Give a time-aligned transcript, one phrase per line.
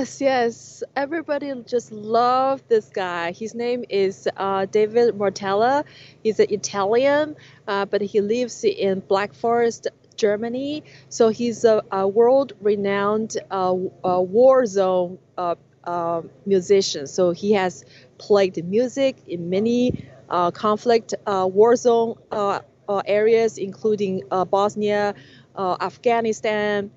[0.00, 0.82] Yes, yes.
[0.96, 3.32] Everybody just love this guy.
[3.32, 5.84] His name is uh, David Martello.
[6.22, 7.36] He's an Italian,
[7.68, 10.84] uh, but he lives in Black Forest, Germany.
[11.10, 17.06] So he's a, a world-renowned uh, uh, war zone uh, uh, musician.
[17.06, 17.84] So he has
[18.16, 20.08] played music in many
[20.54, 22.14] conflict war zone
[23.04, 25.14] areas, including Bosnia,
[25.58, 26.90] Afghanistan,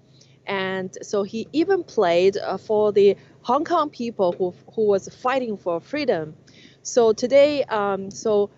[0.45, 5.57] and so he even played uh, for the Hong Kong people who who was fighting
[5.57, 6.35] for freedom.
[6.81, 8.49] So today, um, so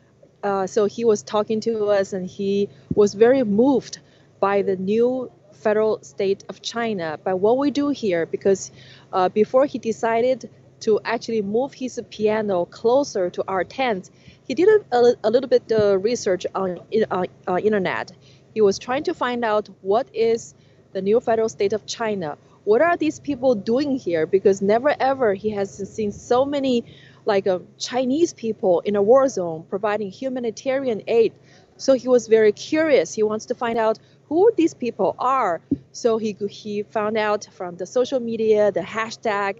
[0.43, 3.99] uh, so he was talking to us, and he was very moved
[4.39, 8.71] by the new federal state of China, by what we do here, because
[9.13, 10.49] uh, before he decided
[10.81, 14.11] to actually move his piano closer to our tent,
[14.47, 18.11] he did a, a little bit of research on uh, uh, internet.
[18.53, 20.53] He was trying to find out what is
[20.95, 22.37] the new federal state of China.
[22.63, 24.25] What are these people doing here?
[24.25, 26.85] Because never ever he has seen so many
[27.25, 31.33] like uh, Chinese people in a war zone providing humanitarian aid.
[31.75, 33.13] So he was very curious.
[33.13, 35.59] He wants to find out who these people are.
[35.91, 39.59] So he he found out from the social media, the hashtag,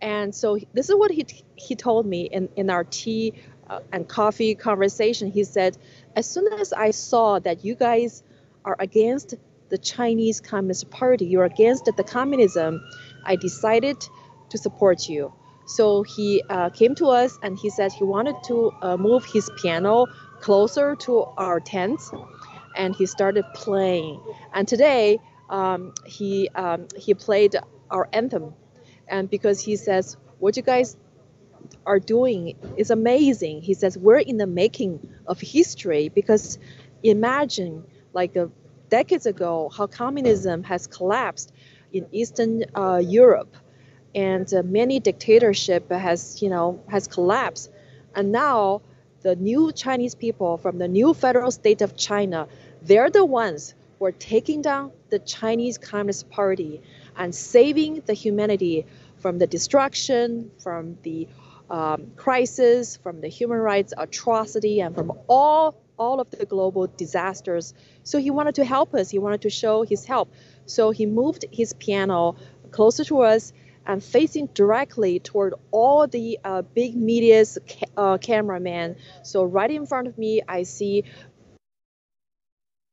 [0.00, 3.34] and so this is what he he told me in in our tea
[3.68, 5.30] uh, and coffee conversation.
[5.30, 5.76] He said,
[6.16, 8.22] as soon as I saw that you guys
[8.64, 9.34] are against
[9.70, 12.82] the Chinese Communist Party, you're against the communism,
[13.24, 13.96] I decided
[14.50, 15.32] to support you.
[15.66, 19.48] So he uh, came to us and he said he wanted to uh, move his
[19.62, 20.06] piano
[20.40, 22.10] closer to our tents,
[22.76, 24.20] and he started playing.
[24.52, 27.56] And today um, he um, he played
[27.90, 28.54] our anthem,
[29.06, 30.96] and because he says what you guys
[31.86, 33.62] are doing is amazing.
[33.62, 36.58] He says we're in the making of history because
[37.02, 38.50] imagine like a
[38.90, 41.52] decades ago how communism has collapsed
[41.92, 43.56] in Eastern uh, Europe,
[44.14, 47.70] and uh, many dictatorship has you know has collapsed,
[48.14, 48.82] and now
[49.22, 52.48] the new Chinese people from the new federal state of China,
[52.82, 56.80] they're the ones who are taking down the Chinese Communist Party
[57.16, 58.86] and saving the humanity
[59.18, 61.28] from the destruction, from the
[61.68, 67.74] um, crisis, from the human rights atrocity, and from all all of the global disasters.
[68.02, 69.10] So he wanted to help us.
[69.10, 70.32] He wanted to show his help.
[70.64, 72.36] So he moved his piano
[72.72, 73.52] closer to us
[73.86, 78.96] and facing directly toward all the uh, big media's ca- uh, cameraman.
[79.22, 81.04] So right in front of me, I see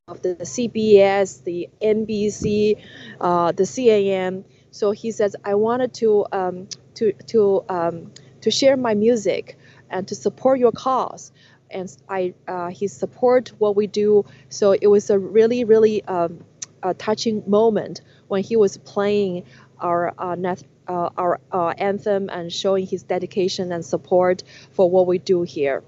[0.09, 2.81] of the, CBS, the NBC,
[3.19, 4.44] uh, the CNN.
[4.72, 9.57] So he says, I wanted to um, to to um, to share my music
[9.89, 11.31] and to support your cause
[11.72, 14.25] and I uh, he support what we do.
[14.50, 16.44] So it was a really really um,
[16.83, 19.44] a touching moment when he was playing
[19.79, 25.07] our uh, net, uh, our uh, anthem and showing his dedication and support for what
[25.07, 25.83] we do here.